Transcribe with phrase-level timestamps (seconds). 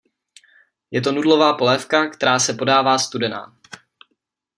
[0.91, 3.57] Je to nudlová polévka, která se podává studená.